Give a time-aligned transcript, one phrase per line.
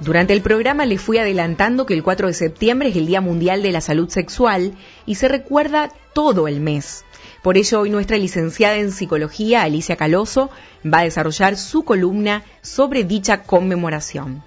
[0.00, 3.62] Durante el programa les fui adelantando que el 4 de septiembre es el Día Mundial
[3.62, 4.72] de la Salud Sexual
[5.06, 7.04] y se recuerda todo el mes.
[7.42, 10.50] Por ello, hoy nuestra licenciada en psicología, Alicia Caloso,
[10.84, 14.42] va a desarrollar su columna sobre dicha conmemoración.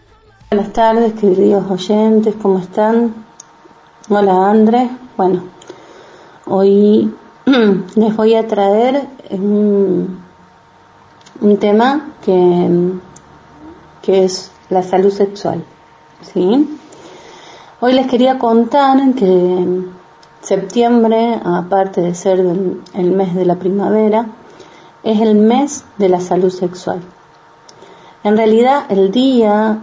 [0.52, 3.14] Buenas tardes, queridos oyentes, ¿cómo están?
[4.10, 4.90] Hola, Andrés.
[5.16, 5.46] Bueno,
[6.46, 7.14] hoy
[7.96, 10.20] les voy a traer un,
[11.40, 12.70] un tema que,
[14.02, 15.63] que es la salud sexual.
[16.22, 16.80] ¿sí?
[17.80, 19.84] Hoy les quería contar que
[20.41, 24.27] septiembre, aparte de ser el mes de la primavera,
[25.04, 27.02] es el mes de la salud sexual.
[28.24, 29.80] En realidad, el Día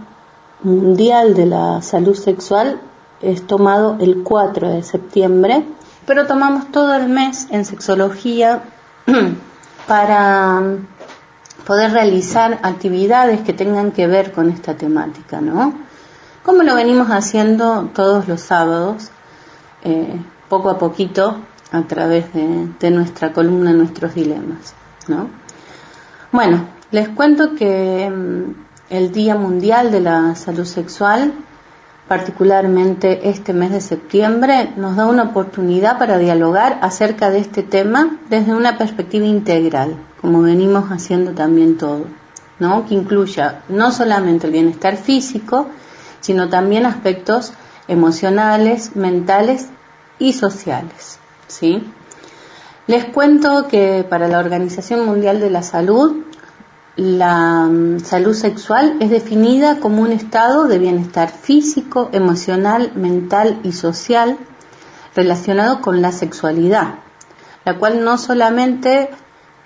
[0.61, 2.79] Mundial de la Salud Sexual
[3.21, 5.65] es tomado el 4 de septiembre,
[6.05, 8.63] pero tomamos todo el mes en sexología
[9.87, 10.61] para
[11.65, 15.73] poder realizar actividades que tengan que ver con esta temática, ¿no?
[16.43, 19.09] Como lo venimos haciendo todos los sábados,
[19.83, 21.37] eh, poco a poquito,
[21.71, 24.75] a través de, nuestra columna Nuestros Dilemas,
[25.07, 25.29] ¿no?
[26.31, 31.33] Bueno, les cuento que mm, el Día Mundial de la Salud Sexual
[32.07, 38.19] particularmente este mes de septiembre, nos da una oportunidad para dialogar acerca de este tema
[38.29, 42.05] desde una perspectiva integral, como venimos haciendo también todo,
[42.59, 42.85] ¿no?
[42.85, 45.67] que incluya no solamente el bienestar físico,
[46.21, 47.53] sino también aspectos
[47.87, 49.69] emocionales, mentales
[50.19, 51.17] y sociales.
[51.47, 51.83] ¿sí?
[52.87, 56.24] Les cuento que para la Organización Mundial de la Salud,
[56.95, 63.73] la mm, salud sexual es definida como un estado de bienestar físico, emocional, mental y
[63.73, 64.37] social
[65.13, 66.95] relacionado con la sexualidad,
[67.65, 69.09] la cual no solamente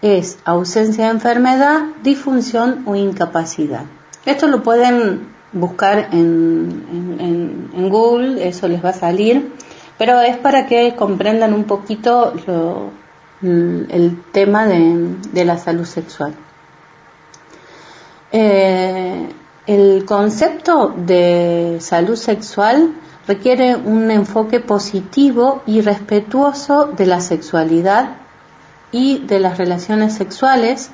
[0.01, 3.83] es ausencia de enfermedad, disfunción o incapacidad.
[4.25, 9.51] Esto lo pueden buscar en, Google, eso les va a salir,
[9.97, 12.33] pero es para que comprendan un poquito
[13.41, 16.35] el tema de la salud sexual.
[18.31, 19.29] Eh,
[19.65, 22.93] el concepto de salud sexual
[23.27, 28.17] requiere un enfoque positivo y respetuoso de la sexualidad
[28.91, 30.89] y de las relaciones sexuales,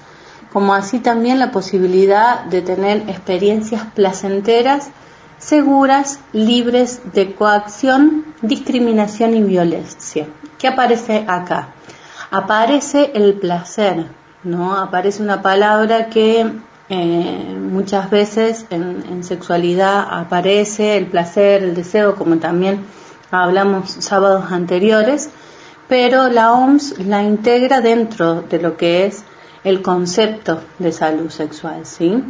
[0.51, 4.89] como así también la posibilidad de tener experiencias placenteras,
[5.37, 10.27] seguras, libres de coacción, discriminación y violencia.
[10.57, 11.69] ¿Qué aparece acá?
[12.31, 14.07] Aparece el placer,
[14.43, 14.77] ¿no?
[14.77, 16.51] Aparece una palabra que
[16.87, 22.85] eh, muchas veces en, sexualidad aparece el placer, el deseo, como también
[23.31, 25.29] hablamos sábados anteriores,
[25.87, 29.23] pero la OMS la integra dentro de lo que es
[29.63, 32.23] el concepto de salud sexual, ¿sí?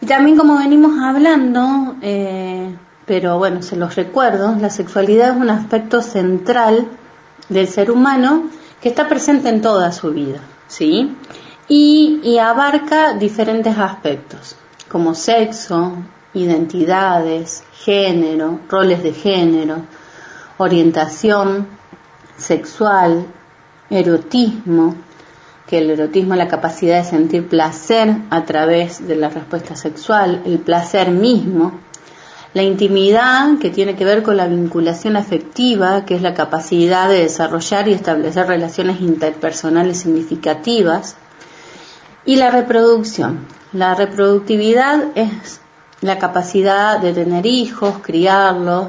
[0.00, 2.72] Y también como venimos hablando, eh,
[3.04, 6.86] pero bueno, se los recuerdo, la sexualidad es un aspecto central
[7.48, 8.44] del ser humano
[8.80, 11.16] que está presente en toda su vida, ¿sí?
[11.68, 14.56] Y, abarca diferentes aspectos,
[14.88, 15.96] como sexo,
[16.32, 19.82] identidades, género, roles de género,
[20.56, 21.66] orientación
[22.36, 23.26] sexual,
[23.90, 24.94] erotismo,
[25.66, 30.42] que el erotismo es la capacidad de sentir placer a través de la respuesta sexual,
[30.46, 31.80] el placer mismo,
[32.54, 37.20] la intimidad, que tiene que ver con la vinculación afectiva, que es la capacidad de
[37.20, 41.16] desarrollar y establecer relaciones interpersonales significativas,
[42.28, 43.46] y la reproducción.
[43.72, 45.62] La reproductividad es
[46.02, 48.88] la capacidad de tener hijos, criarlos,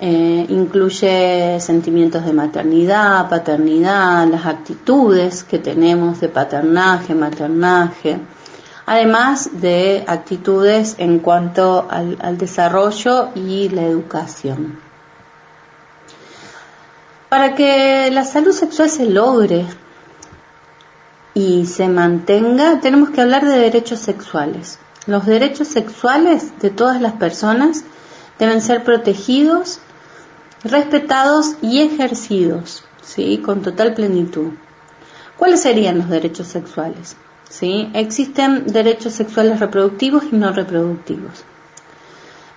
[0.00, 8.18] eh, incluye sentimientos de maternidad, paternidad, las actitudes que tenemos de paternaje, maternaje,
[8.84, 14.78] además de actitudes en cuanto al, al desarrollo y la educación.
[17.30, 19.64] Para que la salud sexual se logre
[21.34, 24.78] y se mantenga, tenemos que hablar de derechos sexuales.
[25.06, 27.84] Los derechos sexuales de todas las personas
[28.38, 29.80] deben ser protegidos,
[30.62, 33.38] respetados y ejercidos, ¿sí?
[33.38, 34.52] con total plenitud.
[35.36, 37.16] ¿Cuáles serían los derechos sexuales?
[37.50, 37.90] ¿Sí?
[37.94, 41.44] Existen derechos sexuales reproductivos y no reproductivos.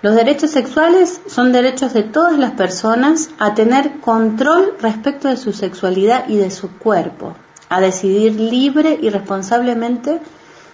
[0.04, 5.52] Los derechos sexuales son derechos de todas las personas a tener control respecto de su
[5.54, 7.36] sexualidad y de su cuerpo,
[7.70, 10.20] a decidir libre y responsablemente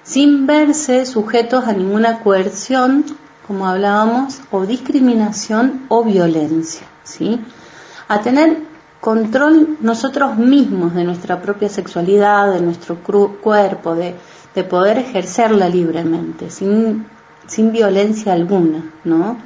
[0.04, 3.06] sin verse sujetos a ninguna coerción,
[3.48, 7.40] como hablábamos, o discriminación o violencia, ¿sí?
[8.08, 8.58] A tener
[9.00, 14.16] control nosotros mismos de nuestra propia sexualidad, de nuestro cuerpo, de,
[14.56, 17.06] de poder ejercerla libremente, sin
[17.48, 19.38] sin violencia alguna, ¿no?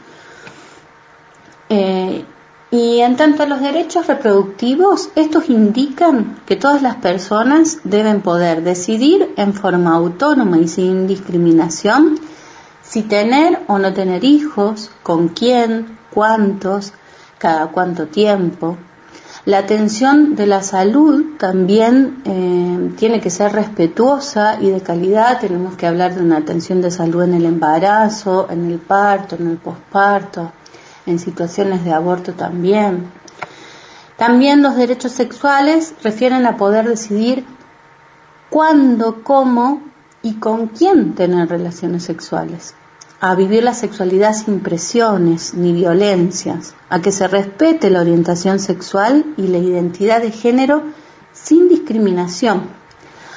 [1.69, 2.23] Eh,
[2.69, 8.61] y en tanto a los derechos reproductivos, estos indican que todas las personas deben poder
[8.61, 12.19] decidir en forma autónoma y sin discriminación
[12.83, 16.93] si tener o no tener hijos, con quién, cuántos,
[17.37, 18.77] cada cuánto tiempo.
[19.45, 25.39] La atención de la salud también eh, tiene que ser respetuosa y de calidad.
[25.39, 29.47] Tenemos que hablar de una atención de salud en el embarazo, en el parto, en
[29.47, 30.51] el posparto,
[31.07, 33.09] en situaciones de aborto también.
[34.17, 37.45] También los derechos sexuales refieren a poder decidir
[38.49, 39.81] cuándo, cómo
[40.21, 42.73] y con quién tener relaciones sexuales,
[43.19, 49.25] a vivir la sexualidad sin presiones ni violencias, a que se respete la orientación sexual
[49.37, 50.83] y la identidad de género
[51.31, 52.63] sin discriminación,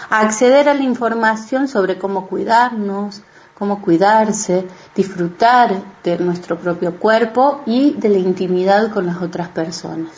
[0.08, 3.22] a acceder a la información sobre cómo cuidarnos,
[3.60, 4.66] cómo cuidarse,
[4.96, 10.10] disfrutar de nuestro propio cuerpo y de la intimidad con las otras personas.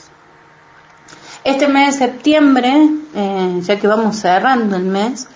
[1.42, 5.26] Este mes de septiembre, eh, ya que vamos cerrando el mes,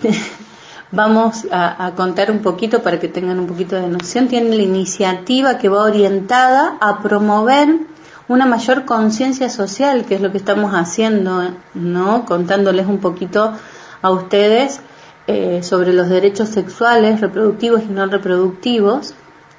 [0.90, 4.28] vamos a, contar un poquito para que tengan un poquito de noción.
[4.28, 7.76] Tiene la iniciativa que va orientada a promover
[8.26, 12.24] una mayor conciencia social, que es lo que estamos haciendo, ¿no?
[12.24, 13.52] Contándoles un poquito
[14.00, 14.80] a ustedes
[15.32, 19.14] eh, sobre los derechos sexuales, reproductivos y no reproductivos,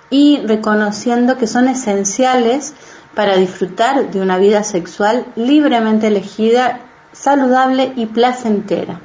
[0.10, 2.74] y reconociendo que son esenciales
[3.16, 6.82] para disfrutar de una vida sexual libremente elegida,
[7.14, 9.00] saludable y placentera.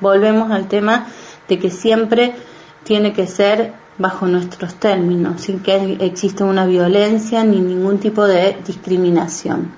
[0.00, 1.06] Volvemos al tema
[1.46, 2.34] de que siempre
[2.82, 8.56] tiene que ser bajo nuestros términos, sin que exista una violencia ni ningún tipo de
[8.66, 9.70] discriminación.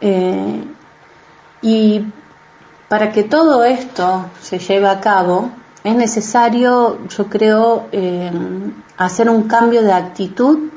[0.00, 0.62] Eh,
[1.60, 2.04] y
[2.88, 5.50] para que todo esto se lleve a cabo,
[5.84, 8.32] es necesario, yo creo, eh,
[8.96, 10.70] hacer un cambio de actitud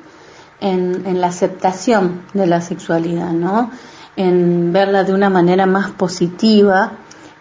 [0.59, 3.71] en, la aceptación de la sexualidad, ¿no?
[4.15, 6.91] En verla de una manera más positiva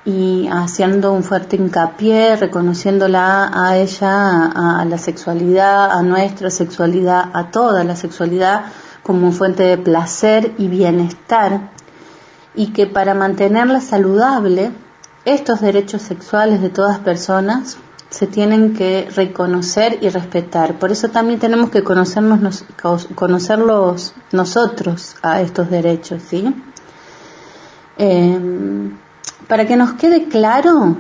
[0.05, 7.31] y haciendo un fuerte hincapié, reconociéndola a ella, a, a la sexualidad, a nuestra sexualidad,
[7.35, 8.67] a toda la sexualidad
[9.03, 11.71] como fuente de placer y bienestar
[12.55, 14.73] y que para mantenerla saludable,
[15.25, 17.79] estos derechos sexuales de todas personas
[18.11, 20.79] se tienen que reconocer y respetar.
[20.79, 22.64] Por eso también tenemos que conocernos,
[23.14, 26.52] conocerlos nosotros a estos derechos, ¿sí?
[27.99, 28.97] Em,
[29.47, 30.97] para que nos quede claro,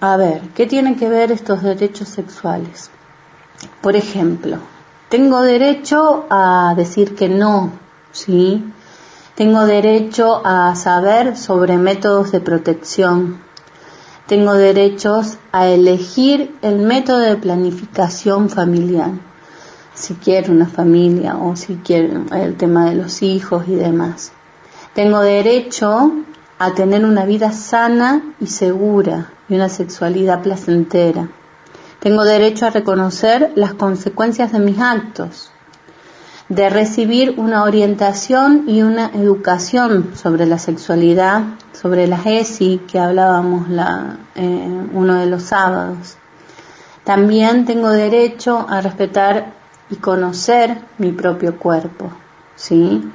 [0.00, 2.90] a ver, ¿qué tienen que ver estos derechos sexuales?
[3.82, 4.58] Por ejemplo,
[5.10, 7.72] tengo derecho a decir que no,
[8.12, 8.64] ¿sí?
[9.34, 13.40] Tengo derecho a saber sobre métodos de protección.
[14.26, 19.12] Tengo derechos a elegir el método de planificación familiar.
[19.94, 24.32] Si quiero una familia o si quiero el tema de los hijos y demás.
[24.94, 26.12] Tengo derecho
[26.58, 31.28] a tener una vida sana y segura y una sexualidad placentera.
[32.00, 35.49] Tengo derecho a reconocer las consecuencias de mis actos
[36.50, 41.42] de recibir una orientación y una educación sobre la sexualidad,
[41.72, 46.16] sobre la ESI que hablábamos la, eh, uno de los sábados.
[47.04, 49.52] También tengo derecho a respetar
[49.90, 52.10] y conocer mi propio cuerpo,
[52.56, 53.08] ¿sí?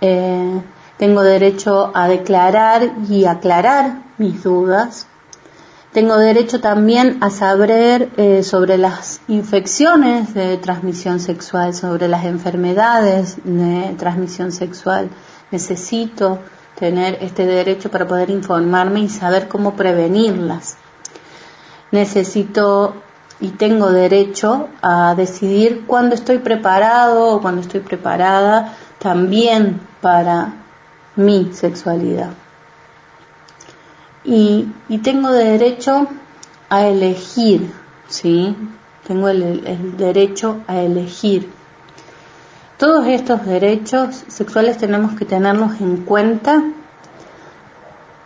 [0.00, 0.62] Eh,
[0.96, 5.06] tengo derecho a declarar y aclarar mis dudas
[5.92, 13.36] tengo derecho también a saber eh, sobre las infecciones de transmisión sexual, sobre las enfermedades
[13.44, 15.10] de transmisión sexual.
[15.50, 16.38] Necesito
[16.78, 20.76] tener este derecho para poder informarme y saber cómo prevenirlas.
[21.90, 22.94] Necesito
[23.38, 30.54] y tengo derecho a decidir cuándo estoy preparado o cuándo estoy preparada también para
[31.16, 32.30] mi sexualidad
[34.24, 36.08] y, y tengo derecho
[36.68, 37.72] a elegir,
[38.08, 38.56] ¿sí?
[39.06, 41.50] Tengo el, el derecho a elegir.
[42.78, 46.62] Todos estos derechos sexuales tenemos que tenerlos en cuenta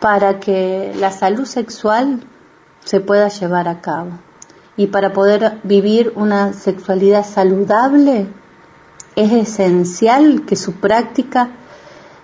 [0.00, 2.22] para que la salud sexual
[2.84, 4.12] se pueda llevar a cabo.
[4.76, 8.28] Y para poder vivir una sexualidad saludable
[9.16, 11.48] es esencial que su práctica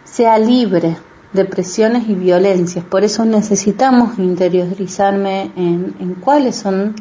[0.04, 0.98] sea libre
[1.32, 2.84] depresiones y violencias.
[2.84, 6.94] Por eso necesitamos interiorizarme en, cuáles son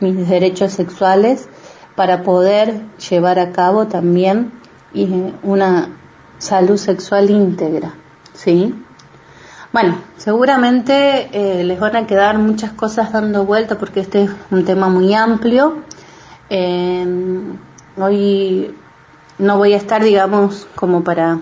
[0.00, 1.48] mis derechos sexuales
[1.94, 4.52] para poder llevar a cabo también
[5.42, 5.90] una
[6.38, 7.94] salud sexual íntegra,
[8.32, 8.74] ¿sí?
[9.72, 14.64] Bueno, seguramente eh, les van a quedar muchas cosas dando vuelta porque este es un
[14.64, 15.84] tema muy amplio.
[16.48, 17.06] Eh,
[17.96, 18.74] hoy
[19.38, 21.38] no voy a estar, digamos, como para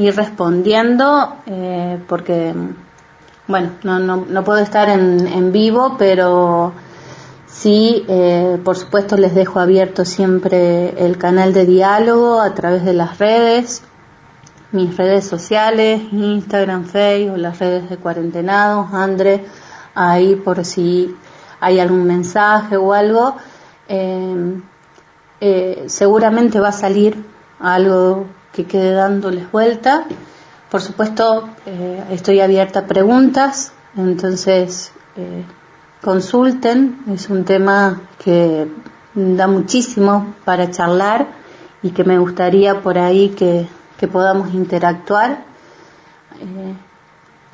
[0.00, 2.54] ir respondiendo, eh, porque,
[3.46, 6.72] bueno, no, no, no, puedo estar en, en vivo, pero
[7.46, 8.06] sí,
[8.64, 13.82] por supuesto, les dejo abierto siempre el canal de diálogo a través de las redes
[14.72, 19.44] mis redes sociales, Instagram, Facebook, las redes de cuarentenados, Andre,
[19.94, 21.14] ahí por si
[21.58, 23.36] hay algún mensaje o algo.
[23.88, 24.60] Eh,
[25.40, 27.24] eh, seguramente va a salir
[27.58, 30.06] algo que quede dándoles vuelta.
[30.70, 34.92] Por supuesto, eh, estoy abierta a preguntas, entonces
[36.00, 38.68] consulten, es un tema que
[39.14, 41.26] da muchísimo para charlar
[41.82, 43.68] y que me gustaría por ahí que
[44.00, 45.44] que podamos interactuar,
[46.40, 46.74] eh,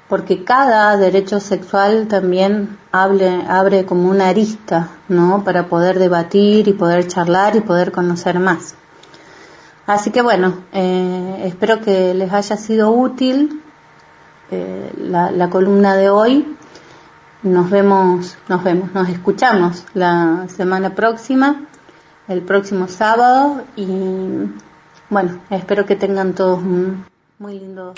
[0.09, 5.43] porque cada derecho sexual también abre como una arista, ¿no?
[5.43, 8.77] Para poder debatir y poder charlar y poder conocer más.
[9.87, 13.63] Así que bueno, eh, espero que les haya sido útil
[14.51, 16.57] eh, la, la columna de hoy.
[17.43, 21.67] Nos vemos, nos vemos, nos escuchamos la semana próxima,
[22.27, 23.87] el próximo sábado y
[25.09, 27.05] bueno, espero que tengan todos un
[27.39, 27.95] muy lindo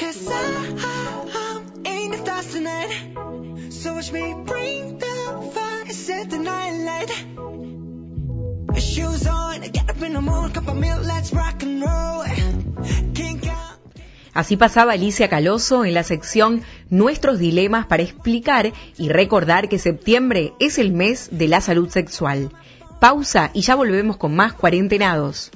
[14.39, 20.53] Así pasaba Alicia Caloso en la sección Nuestros Dilemas para explicar y recordar que septiembre
[20.61, 22.53] es el mes de la salud sexual.
[23.01, 25.51] Pausa y ya volvemos con más cuarentenados.